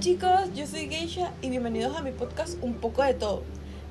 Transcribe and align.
Chicos, 0.00 0.52
yo 0.56 0.66
soy 0.66 0.88
Geisha 0.88 1.32
y 1.40 1.50
bienvenidos 1.50 1.96
a 1.96 2.02
mi 2.02 2.10
podcast 2.10 2.58
Un 2.62 2.74
poco 2.74 3.04
de 3.04 3.14
todo. 3.14 3.44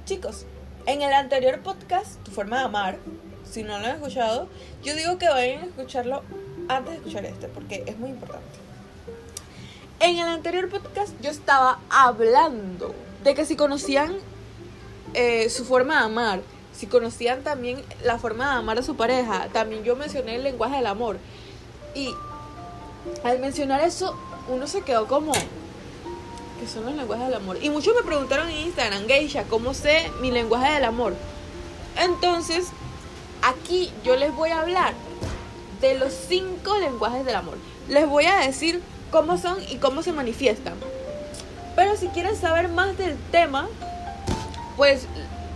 Chicos, 0.04 0.46
en 0.86 1.02
el 1.02 1.14
anterior 1.14 1.62
podcast, 1.62 2.22
Tu 2.24 2.32
forma 2.32 2.58
de 2.58 2.64
amar, 2.66 2.98
si 3.50 3.64
no 3.64 3.80
lo 3.80 3.86
han 3.86 3.96
escuchado, 3.96 4.50
yo 4.84 4.96
digo 4.96 5.18
que 5.18 5.30
vayan 5.30 5.64
a 5.64 5.66
escucharlo 5.66 6.22
antes 6.68 6.92
de 6.92 6.98
escuchar 6.98 7.26
este 7.26 7.48
porque 7.48 7.86
es 7.88 7.98
muy 7.98 8.10
importante. 8.10 8.46
En 10.02 10.18
el 10.18 10.28
anterior 10.28 10.68
podcast 10.70 11.14
yo 11.22 11.32
estaba 11.32 11.80
hablando 11.90 12.94
de 13.24 13.34
que 13.34 13.46
si 13.46 13.56
conocían 13.56 14.14
eh, 15.14 15.50
su 15.50 15.64
forma 15.64 16.00
de 16.00 16.06
amar, 16.06 16.42
si 16.74 16.88
conocían 16.88 17.44
también 17.44 17.82
la 18.04 18.20
forma 18.20 18.52
de 18.52 18.58
amar 18.58 18.78
a 18.78 18.84
su 18.84 18.98
pareja, 18.98 19.48
también 19.54 19.86
yo 19.86 19.96
mencioné 19.96 20.36
el 20.36 20.44
lenguaje 20.44 20.76
del 20.76 20.88
amor. 20.88 21.18
Y 21.96 22.14
al 23.24 23.40
mencionar 23.40 23.80
eso, 23.82 24.18
uno 24.50 24.68
se 24.68 24.82
quedó 24.82 25.08
como, 25.08 25.32
¿qué 26.64 26.70
son 26.70 26.86
los 26.86 26.96
lenguajes 26.96 27.26
del 27.26 27.36
amor? 27.36 27.58
Y 27.62 27.70
muchos 27.70 27.94
me 27.94 28.04
preguntaron 28.04 28.50
en 28.50 28.68
Instagram, 28.68 29.06
Geisha, 29.06 29.44
¿cómo 29.44 29.74
sé 29.74 30.10
mi 30.22 30.32
lenguaje 30.32 30.76
del 30.76 30.86
amor? 30.86 31.14
Entonces, 31.98 32.68
aquí 33.42 33.92
yo 34.06 34.16
les 34.16 34.34
voy 34.34 34.52
a 34.52 34.62
hablar 34.62 34.94
de 35.82 35.98
los 35.98 36.14
cinco 36.14 36.78
lenguajes 36.80 37.26
del 37.26 37.36
amor. 37.36 37.58
Les 37.90 38.08
voy 38.08 38.28
a 38.28 38.38
decir 38.38 38.82
cómo 39.12 39.38
son 39.38 39.58
y 39.70 39.76
cómo 39.76 40.04
se 40.04 40.14
manifiestan. 40.14 40.76
Pero 41.76 41.98
si 41.98 42.08
quieren 42.08 42.38
saber 42.38 42.70
más 42.70 42.98
del 42.98 43.18
tema, 43.30 43.68
pues 44.78 45.06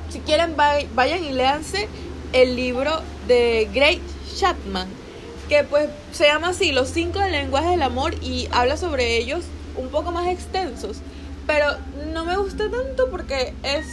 si 0.09 0.19
quieren 0.19 0.57
vayan 0.57 1.23
y 1.23 1.31
léanse 1.31 1.87
el 2.33 2.57
libro 2.57 3.01
de 3.29 3.69
Great 3.73 4.01
Chapman, 4.35 4.89
que 5.47 5.63
pues 5.63 5.87
se 6.11 6.25
llama 6.25 6.49
así, 6.49 6.73
los 6.73 6.89
cinco 6.89 7.21
lenguajes 7.21 7.69
del 7.69 7.83
amor 7.83 8.13
y 8.21 8.49
habla 8.51 8.75
sobre 8.75 9.15
ellos 9.17 9.45
un 9.77 9.89
poco 9.89 10.11
más 10.11 10.27
extensos. 10.27 10.97
Pero 11.45 11.65
no 12.11 12.25
me 12.25 12.35
gusta 12.37 12.69
tanto 12.69 13.09
porque 13.09 13.53
es 13.63 13.85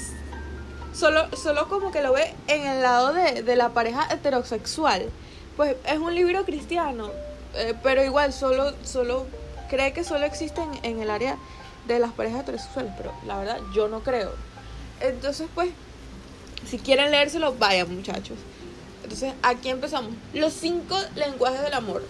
solo, 0.92 1.28
solo 1.36 1.68
como 1.68 1.92
que 1.92 2.02
lo 2.02 2.12
ve 2.12 2.34
en 2.48 2.66
el 2.66 2.82
lado 2.82 3.12
de, 3.12 3.42
de 3.42 3.56
la 3.56 3.70
pareja 3.70 4.12
heterosexual. 4.12 5.08
Pues 5.56 5.76
es 5.86 5.98
un 5.98 6.14
libro 6.14 6.44
cristiano, 6.44 7.10
eh, 7.54 7.74
pero 7.82 8.02
igual 8.02 8.32
solo, 8.32 8.74
solo 8.82 9.26
cree 9.68 9.92
que 9.92 10.02
solo 10.04 10.24
existe 10.26 10.60
en, 10.82 11.00
el 11.00 11.10
área 11.10 11.36
de 11.86 11.98
las 11.98 12.12
parejas 12.12 12.40
heterosexuales, 12.40 12.92
pero 12.96 13.12
la 13.26 13.38
verdad 13.38 13.58
yo 13.74 13.88
no 13.88 14.00
creo. 14.00 14.32
Entonces, 15.00 15.48
pues, 15.54 15.70
si 16.68 16.78
quieren 16.78 17.10
leérselo, 17.10 17.54
vayan 17.54 17.94
muchachos. 17.94 18.38
Entonces, 19.02 19.34
aquí 19.42 19.68
empezamos. 19.68 20.12
Los 20.32 20.52
cinco 20.54 20.96
lenguajes 21.14 21.62
del 21.62 21.74
amor. 21.74 22.02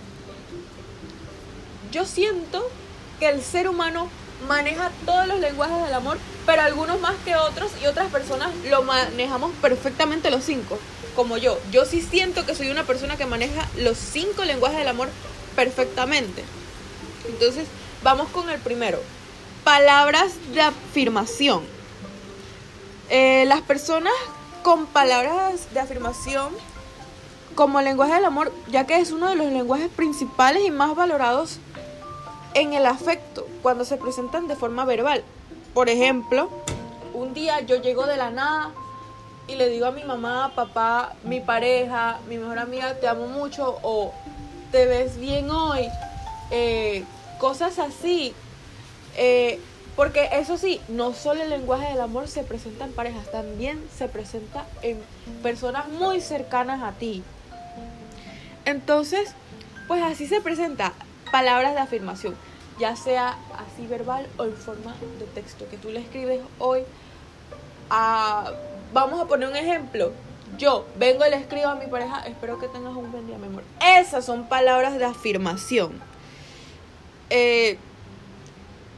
Yo 1.90 2.04
siento 2.04 2.66
que 3.18 3.28
el 3.28 3.42
ser 3.42 3.68
humano 3.68 4.08
maneja 4.48 4.90
todos 5.06 5.26
los 5.26 5.40
lenguajes 5.40 5.82
del 5.84 5.94
amor, 5.94 6.18
pero 6.46 6.62
algunos 6.62 7.00
más 7.00 7.14
que 7.24 7.36
otros 7.36 7.72
y 7.82 7.86
otras 7.86 8.10
personas 8.10 8.50
lo 8.68 8.82
manejamos 8.82 9.52
perfectamente 9.62 10.30
los 10.30 10.44
cinco, 10.44 10.78
como 11.16 11.36
yo. 11.38 11.58
Yo 11.70 11.84
sí 11.84 12.02
siento 12.02 12.44
que 12.44 12.54
soy 12.54 12.70
una 12.70 12.84
persona 12.84 13.16
que 13.16 13.26
maneja 13.26 13.68
los 13.78 13.96
cinco 13.96 14.44
lenguajes 14.44 14.78
del 14.78 14.88
amor 14.88 15.08
perfectamente. 15.56 16.44
Entonces, 17.28 17.66
vamos 18.02 18.28
con 18.28 18.50
el 18.50 18.60
primero. 18.60 19.00
Palabras 19.64 20.32
de 20.52 20.60
afirmación. 20.60 21.62
Eh, 23.08 23.44
las 23.46 23.62
personas 23.62 24.12
con 24.62 24.86
palabras 24.86 25.72
de 25.72 25.80
afirmación 25.80 26.52
como 27.54 27.80
lenguaje 27.80 28.14
del 28.14 28.24
amor, 28.24 28.52
ya 28.68 28.86
que 28.86 28.98
es 28.98 29.12
uno 29.12 29.28
de 29.28 29.36
los 29.36 29.46
lenguajes 29.52 29.88
principales 29.88 30.64
y 30.66 30.70
más 30.70 30.94
valorados 30.96 31.58
en 32.54 32.72
el 32.72 32.86
afecto 32.86 33.46
cuando 33.62 33.84
se 33.84 33.96
presentan 33.96 34.48
de 34.48 34.56
forma 34.56 34.84
verbal. 34.84 35.22
Por 35.74 35.88
ejemplo, 35.88 36.48
un 37.12 37.34
día 37.34 37.60
yo 37.60 37.76
llego 37.76 38.06
de 38.06 38.16
la 38.16 38.30
nada 38.30 38.70
y 39.46 39.56
le 39.56 39.68
digo 39.68 39.86
a 39.86 39.90
mi 39.90 40.04
mamá, 40.04 40.52
papá, 40.54 41.14
mi 41.24 41.40
pareja, 41.40 42.18
mi 42.28 42.38
mejor 42.38 42.58
amiga, 42.58 42.94
te 42.94 43.08
amo 43.08 43.26
mucho 43.26 43.78
o 43.82 44.12
te 44.72 44.86
ves 44.86 45.18
bien 45.18 45.50
hoy, 45.50 45.88
eh, 46.50 47.04
cosas 47.38 47.78
así. 47.78 48.34
Eh, 49.16 49.60
porque 49.96 50.28
eso 50.32 50.56
sí, 50.56 50.80
no 50.88 51.12
solo 51.12 51.42
el 51.42 51.50
lenguaje 51.50 51.86
del 51.90 52.00
amor 52.00 52.26
se 52.26 52.42
presenta 52.42 52.84
en 52.84 52.92
parejas, 52.92 53.30
también 53.30 53.80
se 53.96 54.08
presenta 54.08 54.64
en 54.82 55.00
personas 55.42 55.88
muy 55.88 56.20
cercanas 56.20 56.82
a 56.82 56.92
ti. 56.92 57.22
Entonces, 58.64 59.34
pues 59.86 60.02
así 60.02 60.26
se 60.26 60.40
presenta 60.40 60.92
palabras 61.30 61.74
de 61.74 61.80
afirmación, 61.80 62.34
ya 62.78 62.96
sea 62.96 63.36
así 63.66 63.86
verbal 63.86 64.26
o 64.38 64.44
en 64.44 64.56
forma 64.56 64.94
de 65.18 65.26
texto, 65.26 65.68
que 65.70 65.76
tú 65.76 65.90
le 65.90 66.00
escribes 66.00 66.40
hoy. 66.58 66.82
Vamos 68.92 69.20
a 69.20 69.26
poner 69.26 69.48
un 69.48 69.56
ejemplo. 69.56 70.12
Yo 70.56 70.86
vengo 70.96 71.26
y 71.26 71.30
le 71.30 71.36
escribo 71.36 71.66
a 71.66 71.74
mi 71.74 71.86
pareja, 71.86 72.24
espero 72.26 72.60
que 72.60 72.68
tengas 72.68 72.94
un 72.94 73.10
buen 73.10 73.26
día, 73.26 73.36
mi 73.38 73.46
amor. 73.46 73.64
Esas 73.98 74.24
son 74.24 74.48
palabras 74.48 74.96
de 74.98 75.04
afirmación. 75.04 76.00
Eh, 77.30 77.76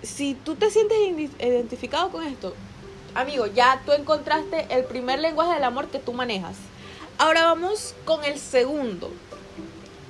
si 0.03 0.35
tú 0.35 0.55
te 0.55 0.71
sientes 0.71 0.99
identificado 1.39 2.11
con 2.11 2.25
esto, 2.25 2.55
amigo, 3.15 3.47
ya 3.47 3.81
tú 3.87 3.93
encontraste 3.93 4.67
el 4.69 4.85
primer 4.85 5.19
lenguaje 5.21 5.55
del 5.55 5.65
amor 5.65 5.87
que 5.89 5.99
tú 5.99 6.13
manejas. 6.13 6.57
Ahora 7.17 7.45
vamos 7.45 7.95
con 8.05 8.23
el 8.25 8.39
segundo, 8.39 9.11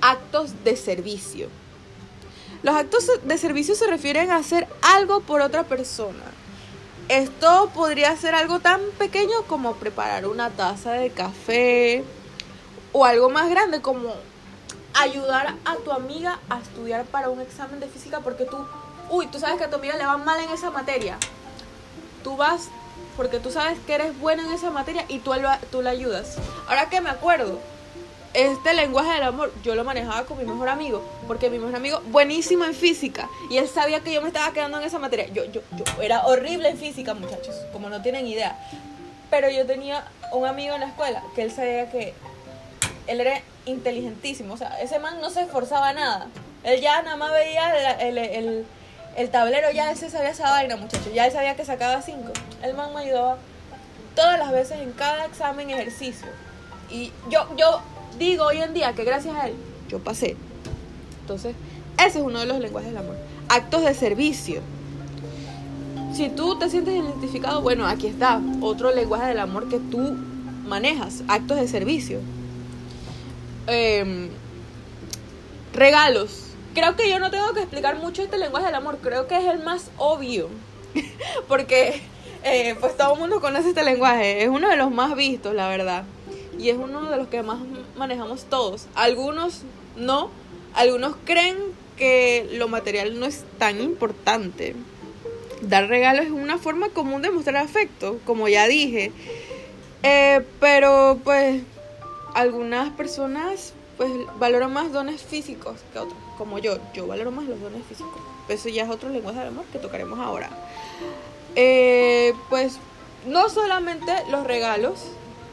actos 0.01 0.65
de 0.65 0.77
servicio. 0.77 1.49
Los 2.63 2.75
actos 2.75 3.07
de 3.23 3.39
servicio 3.39 3.75
se 3.75 3.87
refieren 3.87 4.31
a 4.31 4.37
hacer 4.37 4.67
algo 4.83 5.21
por 5.21 5.41
otra 5.41 5.65
persona. 5.65 6.25
Esto 7.09 7.71
podría 7.75 8.17
ser 8.17 8.35
algo 8.35 8.59
tan 8.59 8.81
pequeño 8.99 9.43
como 9.47 9.75
preparar 9.75 10.27
una 10.27 10.51
taza 10.51 10.93
de 10.93 11.11
café 11.11 12.03
o 12.93 13.05
algo 13.05 13.31
más 13.31 13.49
grande 13.49 13.81
como 13.81 14.13
ayudar 14.95 15.55
a 15.65 15.77
tu 15.77 15.93
amiga 15.93 16.41
a 16.49 16.59
estudiar 16.59 17.05
para 17.05 17.29
un 17.29 17.41
examen 17.41 17.79
de 17.79 17.87
física 17.87 18.21
porque 18.21 18.45
tú, 18.45 18.57
uy, 19.11 19.27
tú 19.27 19.39
sabes 19.39 19.59
que 19.59 19.65
a 19.65 19.71
tu 19.71 19.77
amiga 19.77 19.97
le 19.97 20.07
va 20.07 20.17
mal 20.17 20.41
en 20.41 20.51
esa 20.51 20.71
materia. 20.71 21.17
Tú 22.25 22.37
vas 22.37 22.71
porque 23.17 23.39
tú 23.39 23.51
sabes 23.53 23.79
que 23.87 23.95
eres 23.95 24.19
buena 24.19 24.43
en 24.43 24.53
esa 24.53 24.71
materia 24.71 25.05
y 25.09 25.21
tú, 25.21 25.33
tú 25.71 25.83
la 25.83 25.91
ayudas. 25.91 26.39
Ahora 26.67 26.89
que 26.89 27.01
me 27.01 27.11
acuerdo, 27.11 27.61
este 28.37 28.75
lenguaje 28.75 29.13
del 29.15 29.23
amor 29.23 29.51
yo 29.65 29.75
lo 29.75 29.83
manejaba 29.83 30.25
con 30.25 30.37
mi 30.37 30.45
mejor 30.45 30.69
amigo, 30.69 31.03
porque 31.27 31.49
mi 31.49 31.59
mejor 31.59 31.75
amigo 31.75 32.03
buenísimo 32.11 32.67
en 32.67 32.75
física 32.75 33.31
y 33.49 33.57
él 33.57 33.67
sabía 33.67 34.01
que 34.01 34.13
yo 34.13 34.21
me 34.21 34.29
estaba 34.29 34.53
quedando 34.53 34.79
en 34.79 34.85
esa 34.85 34.99
materia. 34.99 35.27
Yo, 35.29 35.47
yo, 35.47 35.63
yo 35.73 36.03
era 36.03 36.27
horrible 36.27 36.69
en 36.69 36.77
física, 36.77 37.15
muchachos, 37.15 37.55
como 37.73 37.89
no 37.89 38.03
tienen 38.03 38.27
idea. 38.27 38.59
Pero 39.31 39.49
yo 39.49 39.65
tenía 39.65 40.05
un 40.33 40.47
amigo 40.47 40.75
en 40.75 40.83
la 40.83 40.89
escuela 40.89 41.23
que 41.35 41.43
él 41.43 41.51
sabía 41.51 41.91
que 41.91 42.13
él 43.07 43.21
era 43.21 43.41
inteligentísimo, 43.65 44.55
o 44.55 44.57
sea, 44.57 44.81
ese 44.81 44.99
man 44.99 45.21
no 45.21 45.31
se 45.31 45.41
esforzaba 45.41 45.95
nada. 45.95 46.27
Él 46.63 46.81
ya 46.83 47.01
nada 47.03 47.17
más 47.17 47.33
veía 47.33 47.97
el, 48.01 48.19
el, 48.19 48.67
el, 49.17 49.31
tablero, 49.31 49.71
ya 49.71 49.91
él 49.91 49.97
sabía 49.97 50.29
esa 50.29 50.51
vaina, 50.51 50.77
muchachos, 50.77 51.13
ya 51.15 51.27
él 51.27 51.33
sabía 51.33 51.57
que 51.57 51.65
sacaba 51.65 52.03
cinco. 52.03 52.33
El 52.63 52.75
man 52.75 52.93
me 52.93 53.01
ayudaba 53.01 53.39
todas 54.15 54.39
las 54.39 54.53
veces 54.53 54.81
en 54.81 54.93
cada 54.93 55.25
examen 55.25 55.71
ejercicio. 55.71 56.29
Y 56.91 57.13
yo, 57.29 57.49
yo 57.57 57.81
digo 58.19 58.45
hoy 58.45 58.59
en 58.59 58.75
día 58.75 58.93
que 58.95 59.05
gracias 59.05 59.35
a 59.35 59.49
él 59.49 59.55
yo 59.89 59.99
pasé. 59.99 60.37
Entonces, 61.21 61.55
ese 61.99 62.19
es 62.19 62.25
uno 62.25 62.39
de 62.39 62.47
los 62.47 62.59
lenguajes 62.59 62.91
del 62.91 62.99
amor. 62.99 63.17
Actos 63.49 63.85
de 63.85 63.95
servicio. 63.95 64.61
Si 66.15 66.29
tú 66.31 66.59
te 66.59 66.71
sientes 66.71 66.95
identificado, 66.95 67.63
bueno, 67.63 67.87
aquí 67.87 68.07
está 68.07 68.41
otro 68.61 68.95
lenguaje 68.95 69.29
del 69.29 69.39
amor 69.39 69.69
que 69.69 69.79
tú 69.79 70.17
manejas, 70.67 71.23
actos 71.29 71.59
de 71.59 71.69
servicio. 71.69 72.21
Em, 73.67 74.29
regalos. 75.73 76.45
Creo 76.75 76.97
que 76.97 77.11
yo 77.11 77.19
no 77.19 77.31
tengo 77.31 77.53
que 77.55 77.61
explicar 77.61 77.99
mucho 77.99 78.23
este 78.23 78.39
lenguaje 78.39 78.67
del 78.67 78.75
amor, 78.75 78.99
creo 79.03 79.27
que 79.27 79.37
es 79.37 79.45
el 79.45 79.63
más 79.63 79.91
obvio. 79.99 80.49
Porque 81.49 82.01
eh, 82.45 82.77
pues 82.81 82.97
todo 82.97 83.15
el 83.15 83.21
mundo 83.21 83.41
conoce 83.41 83.71
este 83.71 83.85
lenguaje, 83.85 84.43
es 84.43 84.49
uno 84.49 84.69
de 84.69 84.77
los 84.77 84.91
más 84.91 85.15
vistos, 85.17 85.55
la 85.55 85.69
verdad 85.69 86.05
y 86.59 86.71
es 86.71 86.77
uno 86.77 87.11
de 87.11 87.17
los 87.17 87.29
que 87.29 87.43
más 87.43 87.59
manejamos 87.97 88.45
todos. 88.45 88.87
Algunos 88.95 89.63
no, 89.97 90.31
algunos 90.75 91.17
creen 91.25 91.57
que 91.97 92.49
lo 92.53 92.69
material 92.69 93.19
no 93.19 93.27
es 93.27 93.45
tan 93.59 93.81
importante. 93.81 94.75
Dar 95.63 95.89
regalos 95.89 96.27
es 96.27 96.31
una 96.31 96.59
forma 96.59 96.91
común 96.91 97.23
de 97.23 97.31
mostrar 97.31 97.57
afecto, 97.57 98.19
como 98.25 98.49
ya 98.49 98.69
dije. 98.69 99.13
Eh, 100.03 100.45
pero 100.61 101.19
pues 101.25 101.63
algunas 102.35 102.91
personas 102.91 103.73
pues 103.97 104.11
valoran 104.39 104.73
más 104.73 104.93
dones 104.93 105.23
físicos 105.23 105.81
que 105.93 105.99
otros, 105.99 106.19
como 106.37 106.59
yo. 106.59 106.79
Yo 106.93 107.07
valoro 107.07 107.31
más 107.31 107.47
los 107.47 107.61
dones 107.61 107.83
físicos. 107.89 108.21
Eso 108.49 108.69
ya 108.69 108.85
es 108.85 108.91
otro 108.91 109.09
lenguaje 109.09 109.39
del 109.39 109.49
amor 109.49 109.65
que 109.73 109.79
tocaremos 109.79 110.19
ahora. 110.19 110.51
Eh, 111.55 112.35
pues 112.51 112.79
no 113.27 113.49
solamente 113.49 114.13
los 114.31 114.47
regalos, 114.47 115.07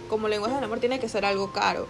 como 0.09 0.27
lenguaje 0.27 0.55
del 0.55 0.63
amor 0.63 0.79
tiene 0.79 1.00
que 1.00 1.09
ser 1.09 1.25
algo 1.25 1.51
caro. 1.51 1.88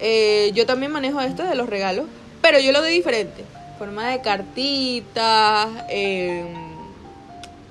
Eh, 0.00 0.50
yo 0.54 0.66
también 0.66 0.92
manejo 0.92 1.20
esto 1.20 1.42
de 1.42 1.54
los 1.54 1.68
regalos, 1.68 2.06
pero 2.40 2.58
yo 2.58 2.72
lo 2.72 2.80
doy 2.80 2.92
diferente. 2.92 3.44
Forma 3.78 4.08
de 4.08 4.20
cartitas, 4.20 5.68
em, 5.88 6.54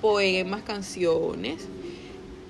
poemas, 0.01 0.61
canciones, 0.63 1.67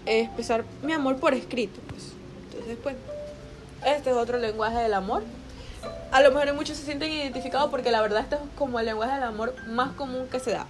expresar 0.06 0.64
mi 0.84 0.94
amor 0.94 1.18
por 1.18 1.34
escrito, 1.34 1.80
pues. 1.88 2.12
Entonces, 2.50 2.78
pues, 2.82 2.96
este 3.86 4.10
es 4.10 4.16
otro 4.16 4.38
lenguaje 4.38 4.78
del 4.78 4.94
amor. 4.94 5.24
A 6.12 6.22
lo 6.22 6.32
mejor 6.32 6.54
muchos 6.54 6.78
se 6.78 6.86
sienten 6.86 7.12
identificados 7.12 7.70
porque 7.70 7.92
la 7.92 8.02
verdad 8.02 8.22
este 8.22 8.36
es 8.36 8.42
como 8.58 8.80
el 8.80 8.86
lenguaje 8.86 9.14
del 9.16 9.24
amor 9.24 9.54
más 9.68 9.92
común 9.94 10.28
que 10.28 10.40
se 10.40 10.52
da. 10.52 10.66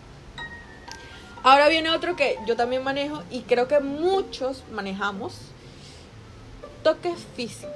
Ahora 1.44 1.70
viene 1.70 1.90
otro 1.92 2.16
que 2.16 2.38
yo 2.46 2.56
también 2.56 2.84
manejo 2.84 3.24
y 3.30 3.42
creo 3.42 3.68
que 3.68 3.80
muchos 3.80 4.64
manejamos. 4.72 5.36
Toque 6.88 7.14
físico. 7.36 7.68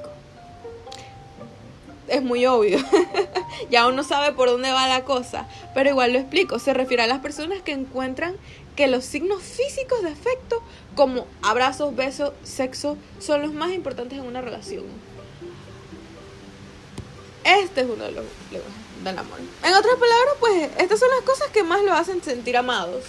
Es 2.07 2.23
muy 2.23 2.45
obvio. 2.45 2.79
ya 3.69 3.85
uno 3.87 4.05
sabe 4.05 4.31
por 4.31 4.47
dónde 4.47 4.71
va 4.71 4.87
la 4.87 5.03
cosa. 5.03 5.49
Pero 5.73 5.89
igual 5.89 6.13
lo 6.13 6.19
explico. 6.19 6.59
Se 6.59 6.73
refiere 6.73 7.03
a 7.03 7.07
las 7.07 7.19
personas 7.19 7.61
que 7.61 7.73
encuentran 7.73 8.37
que 8.77 8.87
los 8.87 9.03
signos 9.03 9.43
físicos 9.43 10.01
de 10.01 10.11
afecto, 10.11 10.63
como 10.95 11.27
abrazos, 11.41 11.93
besos, 11.93 12.31
sexo, 12.43 12.95
son 13.19 13.41
los 13.41 13.51
más 13.51 13.71
importantes 13.73 14.17
en 14.17 14.25
una 14.25 14.39
relación. 14.39 14.85
Este 17.43 17.81
es 17.81 17.87
uno 17.87 18.05
de 18.05 18.11
los 18.13 18.25
del 19.03 19.17
amor. 19.17 19.39
En 19.39 19.73
otras 19.73 19.95
palabras, 19.95 20.35
pues 20.39 20.69
estas 20.77 20.99
son 21.01 21.09
las 21.09 21.25
cosas 21.25 21.49
que 21.49 21.63
más 21.63 21.83
lo 21.83 21.91
hacen 21.91 22.23
sentir 22.23 22.55
amados. 22.55 23.03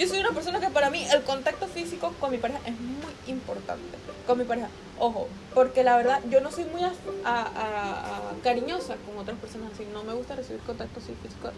Yo 0.00 0.08
soy 0.08 0.20
una 0.20 0.30
persona 0.30 0.60
que 0.60 0.70
para 0.70 0.88
mí 0.88 1.06
el 1.12 1.22
contacto 1.24 1.66
físico 1.66 2.14
con 2.18 2.30
mi 2.30 2.38
pareja 2.38 2.58
es 2.64 2.72
muy 2.72 3.12
importante. 3.26 3.98
Con 4.26 4.38
mi 4.38 4.44
pareja. 4.44 4.68
Ojo, 4.98 5.28
porque 5.54 5.84
la 5.84 5.94
verdad 5.98 6.22
yo 6.30 6.40
no 6.40 6.50
soy 6.50 6.64
muy 6.64 6.80
cariñosa 8.42 8.96
con 9.04 9.18
otras 9.18 9.36
personas 9.36 9.72
así. 9.74 9.86
No 9.92 10.02
me 10.02 10.14
gusta 10.14 10.36
recibir 10.36 10.62
contacto 10.62 11.00
físico 11.00 11.50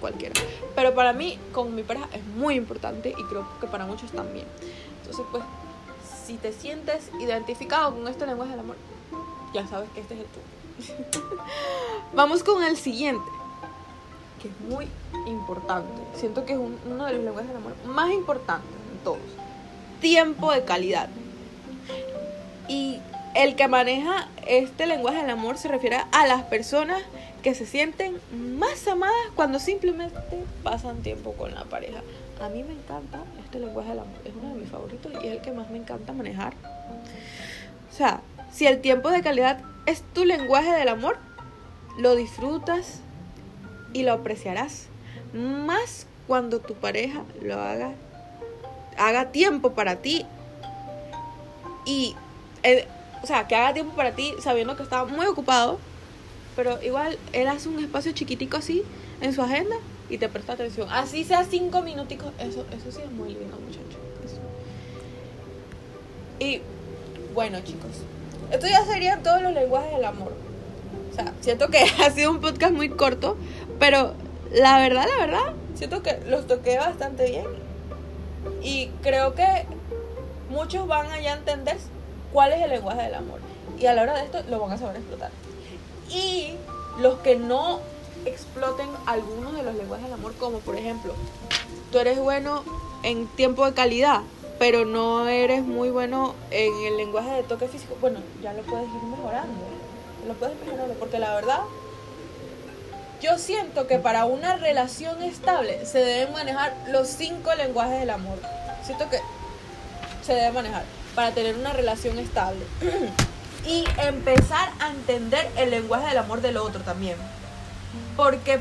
cualquiera. 0.00 0.32
Pero 0.74 0.94
para 0.94 1.12
mí 1.12 1.38
con 1.52 1.74
mi 1.74 1.82
pareja 1.82 2.08
es 2.14 2.24
muy 2.24 2.54
importante 2.54 3.10
y 3.10 3.22
creo 3.24 3.46
que 3.60 3.66
para 3.66 3.84
muchos 3.84 4.10
también. 4.12 4.46
Entonces, 5.02 5.26
pues, 5.30 5.44
si 6.26 6.38
te 6.38 6.54
sientes 6.54 7.10
identificado 7.20 7.94
con 7.94 8.08
este 8.08 8.24
lenguaje 8.24 8.52
del 8.52 8.60
amor, 8.60 8.76
ya 9.52 9.66
sabes 9.66 9.90
que 9.90 10.00
este 10.00 10.14
es 10.14 10.20
el 10.20 10.26
tuyo. 10.28 11.04
Vamos 12.14 12.42
con 12.42 12.64
el 12.64 12.78
siguiente, 12.78 13.30
que 14.44 14.48
es 14.48 14.60
muy 14.60 14.86
importante. 15.26 16.02
Siento 16.14 16.44
que 16.44 16.52
es 16.52 16.58
uno 16.58 17.06
de 17.06 17.14
los 17.14 17.24
lenguajes 17.24 17.48
del 17.48 17.56
amor 17.56 17.74
más 17.86 18.12
importantes 18.12 18.70
en 18.92 18.98
todos. 19.02 19.20
Tiempo 20.02 20.52
de 20.52 20.64
calidad. 20.64 21.08
Y 22.68 23.00
el 23.34 23.56
que 23.56 23.68
maneja 23.68 24.28
este 24.46 24.86
lenguaje 24.86 25.22
del 25.22 25.30
amor 25.30 25.56
se 25.56 25.68
refiere 25.68 26.02
a 26.12 26.26
las 26.26 26.42
personas 26.42 27.02
que 27.42 27.54
se 27.54 27.64
sienten 27.64 28.18
más 28.58 28.86
amadas 28.86 29.14
cuando 29.34 29.58
simplemente 29.58 30.18
pasan 30.62 31.02
tiempo 31.02 31.32
con 31.32 31.54
la 31.54 31.64
pareja. 31.64 32.02
A 32.42 32.48
mí 32.50 32.62
me 32.62 32.74
encanta 32.74 33.20
este 33.44 33.60
lenguaje 33.60 33.90
del 33.90 34.00
amor, 34.00 34.18
es 34.24 34.32
uno 34.38 34.54
de 34.54 34.60
mis 34.60 34.68
favoritos 34.68 35.12
y 35.22 35.26
es 35.26 35.32
el 35.32 35.40
que 35.40 35.52
más 35.52 35.70
me 35.70 35.78
encanta 35.78 36.12
manejar. 36.12 36.52
O 37.90 37.96
sea, 37.96 38.20
si 38.52 38.66
el 38.66 38.80
tiempo 38.80 39.10
de 39.10 39.22
calidad 39.22 39.60
es 39.86 40.02
tu 40.12 40.24
lenguaje 40.26 40.72
del 40.72 40.88
amor, 40.88 41.16
lo 41.98 42.14
disfrutas 42.14 43.00
y 43.94 44.02
lo 44.02 44.12
apreciarás. 44.12 44.88
Más 45.32 46.06
cuando 46.26 46.60
tu 46.60 46.74
pareja 46.74 47.24
lo 47.40 47.58
haga, 47.58 47.92
haga 48.98 49.32
tiempo 49.32 49.72
para 49.72 49.96
ti. 49.96 50.26
Y, 51.86 52.14
eh, 52.62 52.86
o 53.22 53.26
sea, 53.26 53.46
que 53.46 53.54
haga 53.54 53.72
tiempo 53.72 53.96
para 53.96 54.12
ti 54.12 54.34
sabiendo 54.40 54.76
que 54.76 54.82
está 54.82 55.06
muy 55.06 55.24
ocupado. 55.24 55.78
Pero 56.56 56.82
igual, 56.82 57.18
él 57.32 57.48
hace 57.48 57.68
un 57.68 57.82
espacio 57.82 58.12
chiquitico 58.12 58.58
así 58.58 58.82
en 59.20 59.32
su 59.32 59.42
agenda 59.42 59.76
y 60.10 60.18
te 60.18 60.28
presta 60.28 60.52
atención. 60.52 60.88
Así 60.90 61.24
sea 61.24 61.44
cinco 61.44 61.82
minuticos. 61.82 62.32
Eso, 62.38 62.66
eso 62.76 62.92
sí 62.92 63.00
es 63.02 63.10
muy 63.10 63.30
lindo, 63.30 63.56
muchachos. 63.58 64.00
Y 66.38 66.60
bueno, 67.32 67.60
chicos, 67.60 67.90
esto 68.50 68.66
ya 68.66 68.84
serían 68.84 69.22
todos 69.22 69.40
los 69.42 69.52
lenguajes 69.52 69.92
del 69.92 70.04
amor. 70.04 70.32
O 71.14 71.16
sea, 71.16 71.32
siento 71.40 71.68
que 71.68 71.78
ha 72.04 72.10
sido 72.10 72.32
un 72.32 72.40
podcast 72.40 72.72
muy 72.72 72.88
corto, 72.88 73.36
pero 73.78 74.14
la 74.52 74.78
verdad, 74.80 75.06
la 75.06 75.26
verdad, 75.26 75.52
siento 75.76 76.02
que 76.02 76.18
los 76.26 76.48
toqué 76.48 76.76
bastante 76.76 77.30
bien. 77.30 77.46
Y 78.62 78.88
creo 79.00 79.34
que 79.36 79.44
muchos 80.50 80.88
van 80.88 81.10
a 81.12 81.20
ya 81.20 81.34
entender 81.34 81.76
cuál 82.32 82.52
es 82.52 82.62
el 82.62 82.70
lenguaje 82.70 83.02
del 83.02 83.14
amor. 83.14 83.38
Y 83.78 83.86
a 83.86 83.94
la 83.94 84.02
hora 84.02 84.14
de 84.14 84.24
esto 84.24 84.42
lo 84.50 84.58
van 84.58 84.72
a 84.72 84.78
saber 84.78 84.96
explotar. 84.96 85.30
Y 86.10 86.54
los 86.98 87.20
que 87.20 87.36
no 87.36 87.78
exploten 88.24 88.88
algunos 89.06 89.54
de 89.54 89.62
los 89.62 89.76
lenguajes 89.76 90.06
del 90.06 90.14
amor, 90.14 90.34
como 90.34 90.58
por 90.58 90.76
ejemplo, 90.76 91.14
tú 91.92 91.98
eres 91.98 92.18
bueno 92.18 92.64
en 93.04 93.28
tiempo 93.28 93.64
de 93.66 93.72
calidad, 93.72 94.22
pero 94.58 94.84
no 94.84 95.28
eres 95.28 95.62
muy 95.62 95.90
bueno 95.90 96.34
en 96.50 96.72
el 96.86 96.96
lenguaje 96.96 97.30
de 97.30 97.42
toque 97.44 97.68
físico, 97.68 97.96
bueno, 98.00 98.18
ya 98.42 98.52
lo 98.52 98.62
puedes 98.62 98.86
ir 98.88 99.02
mejorando. 99.02 99.83
Lo 100.26 100.34
puedes 100.34 100.58
mejorar, 100.60 100.88
porque 100.98 101.18
la 101.18 101.34
verdad, 101.34 101.60
yo 103.20 103.38
siento 103.38 103.86
que 103.86 103.98
para 103.98 104.24
una 104.24 104.56
relación 104.56 105.22
estable 105.22 105.84
se 105.86 105.98
deben 105.98 106.32
manejar 106.32 106.74
los 106.88 107.08
cinco 107.08 107.54
lenguajes 107.54 108.00
del 108.00 108.10
amor. 108.10 108.38
Siento 108.84 109.08
que 109.10 109.20
se 110.22 110.34
debe 110.34 110.52
manejar 110.52 110.84
para 111.14 111.32
tener 111.32 111.56
una 111.56 111.72
relación 111.72 112.18
estable. 112.18 112.64
y 113.66 113.84
empezar 113.98 114.70
a 114.80 114.90
entender 114.90 115.50
el 115.56 115.70
lenguaje 115.70 116.08
del 116.08 116.18
amor 116.18 116.40
del 116.40 116.56
otro 116.56 116.82
también. 116.82 117.16
Porque, 118.16 118.60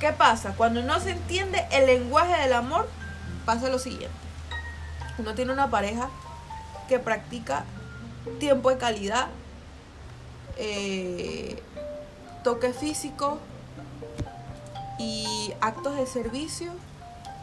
¿qué 0.00 0.12
pasa? 0.12 0.54
Cuando 0.56 0.82
no 0.82 1.00
se 1.00 1.10
entiende 1.10 1.66
el 1.72 1.86
lenguaje 1.86 2.40
del 2.42 2.52
amor, 2.52 2.88
pasa 3.44 3.68
lo 3.68 3.78
siguiente. 3.78 4.10
Uno 5.18 5.34
tiene 5.34 5.52
una 5.52 5.70
pareja 5.70 6.08
que 6.88 6.98
practica 6.98 7.64
tiempo 8.38 8.70
de 8.70 8.78
calidad, 8.78 9.26
eh, 10.56 11.60
toque 12.44 12.72
físico 12.72 13.38
y 14.98 15.52
actos 15.60 15.96
de 15.96 16.06
servicio 16.06 16.72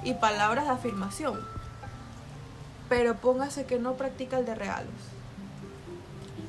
y 0.04 0.14
palabras 0.14 0.66
de 0.66 0.72
afirmación. 0.72 1.40
Pero 2.88 3.16
póngase 3.16 3.66
que 3.66 3.80
no 3.80 3.94
practica 3.94 4.40
el 4.40 4.46
de 4.46 4.56
regalos. 4.56 4.94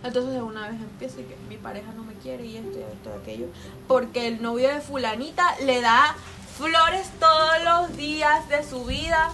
Entonces 0.03 0.33
de 0.33 0.43
una 0.43 0.69
vez 0.69 0.81
empieza 0.81 1.21
y 1.21 1.25
que 1.25 1.37
mi 1.49 1.57
pareja 1.57 1.93
no 1.93 2.05
me 2.05 2.15
quiere 2.15 2.47
y 2.47 2.57
esto 2.57 2.79
y 2.79 2.83
esto 2.83 3.11
y 3.15 3.21
aquello. 3.21 3.47
Porque 3.87 4.29
el 4.29 4.41
novio 4.41 4.69
de 4.69 4.81
fulanita 4.81 5.57
le 5.61 5.81
da 5.83 6.15
flores 6.57 7.11
todos 7.19 7.63
los 7.65 7.97
días 7.97 8.49
de 8.49 8.65
su 8.65 8.85
vida 8.85 9.31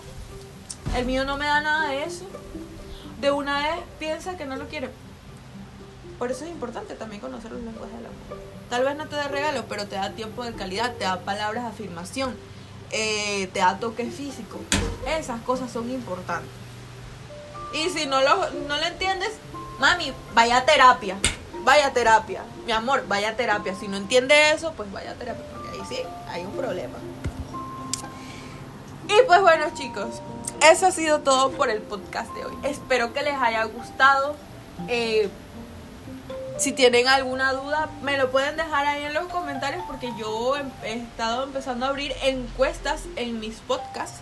el 0.94 1.04
mío 1.04 1.24
no 1.24 1.36
me 1.36 1.46
da 1.46 1.60
nada 1.60 1.90
de 1.90 2.04
eso. 2.04 2.24
De 3.20 3.30
una 3.30 3.58
vez 3.58 3.84
piensa 3.98 4.36
que 4.36 4.46
no 4.46 4.56
lo 4.56 4.66
quiere. 4.68 4.88
Por 6.18 6.30
eso 6.30 6.44
es 6.44 6.50
importante 6.50 6.94
también 6.94 7.20
conocer 7.20 7.52
los 7.52 7.62
lenguajes 7.62 7.96
del 7.96 8.06
amor. 8.06 8.46
Tal 8.70 8.84
vez 8.84 8.96
no 8.96 9.06
te 9.06 9.16
da 9.16 9.28
regalo, 9.28 9.64
pero 9.68 9.86
te 9.86 9.96
da 9.96 10.10
tiempo 10.10 10.44
de 10.44 10.54
calidad, 10.54 10.94
te 10.94 11.04
da 11.04 11.20
palabras 11.20 11.64
de 11.64 11.70
afirmación, 11.70 12.34
eh, 12.90 13.48
te 13.52 13.60
da 13.60 13.78
toque 13.78 14.06
físico. 14.06 14.58
Esas 15.06 15.40
cosas 15.42 15.70
son 15.70 15.90
importantes. 15.90 16.50
Y 17.72 17.90
si 17.90 18.06
no 18.06 18.22
lo, 18.22 18.50
no 18.66 18.76
lo 18.76 18.86
entiendes, 18.86 19.32
mami, 19.78 20.12
vaya 20.34 20.58
a 20.58 20.64
terapia. 20.64 21.16
Vaya 21.64 21.88
a 21.88 21.92
terapia. 21.92 22.42
Mi 22.64 22.72
amor, 22.72 23.04
vaya 23.08 23.30
a 23.30 23.36
terapia. 23.36 23.74
Si 23.74 23.88
no 23.88 23.96
entiende 23.96 24.52
eso, 24.52 24.72
pues 24.72 24.90
vaya 24.92 25.12
a 25.12 25.14
terapia. 25.14 25.44
Porque 25.52 25.68
ahí 25.70 25.86
sí 25.88 25.98
hay 26.28 26.44
un 26.44 26.52
problema. 26.52 26.96
Y 29.08 29.26
pues 29.26 29.40
bueno, 29.40 29.66
chicos, 29.74 30.20
eso 30.62 30.86
ha 30.86 30.90
sido 30.90 31.20
todo 31.20 31.50
por 31.50 31.70
el 31.70 31.80
podcast 31.82 32.32
de 32.34 32.44
hoy. 32.44 32.56
Espero 32.62 33.12
que 33.12 33.22
les 33.22 33.34
haya 33.34 33.64
gustado. 33.64 34.36
Eh, 34.88 35.28
si 36.58 36.72
tienen 36.72 37.06
alguna 37.06 37.52
duda, 37.52 37.88
me 38.02 38.16
lo 38.16 38.30
pueden 38.30 38.56
dejar 38.56 38.86
ahí 38.86 39.04
en 39.04 39.14
los 39.14 39.26
comentarios 39.26 39.84
porque 39.86 40.10
yo 40.18 40.56
he 40.84 40.94
estado 40.94 41.44
empezando 41.44 41.86
a 41.86 41.90
abrir 41.90 42.14
encuestas 42.22 43.02
en 43.16 43.40
mis 43.40 43.56
podcasts 43.56 44.20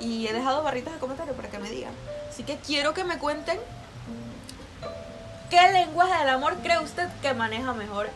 y 0.00 0.26
he 0.26 0.32
dejado 0.32 0.62
barritas 0.62 0.94
de 0.94 0.98
comentarios 0.98 1.36
para 1.36 1.50
que 1.50 1.58
me 1.58 1.70
digan. 1.70 1.92
Así 2.30 2.42
que 2.42 2.56
quiero 2.56 2.94
que 2.94 3.04
me 3.04 3.18
cuenten 3.18 3.58
qué 5.50 5.72
lenguaje 5.72 6.18
del 6.18 6.30
amor 6.30 6.56
cree 6.62 6.78
usted 6.78 7.08
que 7.20 7.34
maneja 7.34 7.74
mejor 7.74 8.08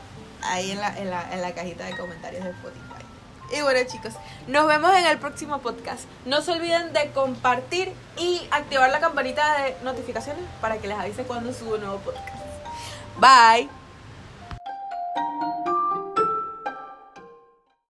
ahí 0.43 0.71
en 0.71 0.81
la, 0.81 0.99
en 0.99 1.11
la, 1.11 1.33
en 1.33 1.43
la 1.43 1.53
cajita 1.53 1.85
de 1.85 1.97
comentarios 1.97 2.45
de 2.45 2.51
Spotify. 2.51 3.05
Y 3.53 3.63
bueno 3.63 3.81
chicos, 3.87 4.15
nos 4.47 4.67
vemos 4.67 4.95
en 4.95 5.07
el 5.07 5.19
próximo 5.19 5.59
podcast. 5.59 6.05
No 6.25 6.41
se 6.41 6.53
olviden 6.53 6.93
de 6.93 7.11
compartir 7.13 7.93
y 8.17 8.47
activar 8.51 8.91
la 8.91 9.01
campanita 9.01 9.63
de 9.63 9.77
notificaciones 9.85 10.43
para 10.61 10.79
que 10.79 10.89
les 10.89 10.99
avise 10.99 11.25
cuando 11.25 11.53
subo 11.53 11.75
un 11.75 11.81
nuevo 11.81 11.99
podcast. 11.99 12.38
Bye. 13.19 13.69